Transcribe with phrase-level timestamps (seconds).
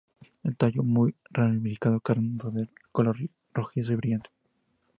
[0.43, 3.17] El tallo muy ramificado, carnoso, de color
[3.53, 4.31] rojizo y brillante.